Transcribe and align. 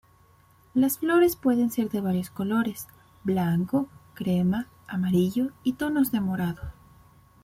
Las 0.73 0.97
flores 0.97 1.35
pueden 1.35 1.69
ser 1.69 1.91
de 1.91 2.01
varios 2.01 2.31
colores, 2.31 2.87
blanco, 3.23 3.87
crema, 4.15 4.67
amarillo 4.87 5.51
y 5.61 5.73
tonos 5.73 6.11
de 6.11 6.19
morado. 6.19 6.71